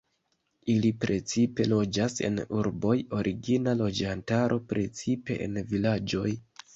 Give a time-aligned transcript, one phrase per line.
[0.75, 6.33] Ili precipe loĝas en urboj, origina loĝantaro precipe en vilaĝoj.